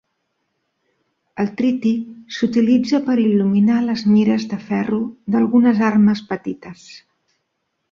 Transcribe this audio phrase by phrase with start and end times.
[1.43, 1.91] El triti
[2.37, 5.01] s'utilitza per il·luminar les mires de ferro
[5.37, 6.91] d'algunes armes petites.